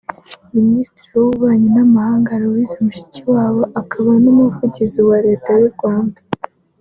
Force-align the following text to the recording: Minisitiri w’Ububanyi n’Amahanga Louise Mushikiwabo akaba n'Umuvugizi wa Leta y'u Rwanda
Minisitiri 0.55 1.09
w’Ububanyi 1.15 1.67
n’Amahanga 1.75 2.31
Louise 2.43 2.75
Mushikiwabo 2.85 3.61
akaba 3.81 4.11
n'Umuvugizi 4.23 4.99
wa 5.09 5.17
Leta 5.25 5.49
y'u 5.61 5.71
Rwanda 5.75 6.19